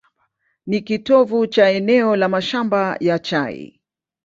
[0.65, 3.81] Ni kitovu cha eneo la mashamba ya chai.